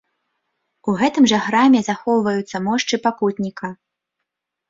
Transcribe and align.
У 0.91 0.95
гэтым 1.01 1.27
жа 1.31 1.39
храме 1.47 1.81
захоўваюцца 1.89 2.57
мошчы 2.67 2.95
пакутніка. 3.05 3.67